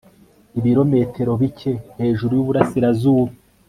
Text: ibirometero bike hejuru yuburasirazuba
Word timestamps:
ibirometero 0.59 1.31
bike 1.41 1.73
hejuru 1.99 2.31
yuburasirazuba 2.35 3.31